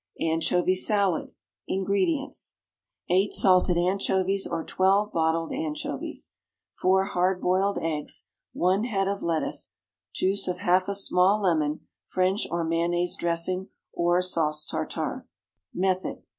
=Anchovy 0.19 0.73
Salad.= 0.73 1.33
INGREDIENTS. 1.67 2.57
8 3.11 3.33
salted 3.33 3.77
anchovies, 3.77 4.47
or 4.47 4.63
12 4.63 5.11
bottled 5.11 5.51
anchovies. 5.51 6.31
4 6.71 7.05
hard 7.05 7.39
boiled 7.39 7.77
eggs. 7.79 8.25
1 8.53 8.85
head 8.85 9.07
of 9.07 9.21
lettuce. 9.21 9.73
Juice 10.11 10.47
of 10.47 10.57
half 10.61 10.87
a 10.89 10.95
small 10.95 11.39
lemon. 11.43 11.81
French 12.03 12.47
or 12.49 12.63
mayonnaise 12.63 13.15
dressing, 13.15 13.67
or 13.93 14.23
Sauce 14.23 14.65
tartare. 14.65 15.27
_Method. 15.77 16.23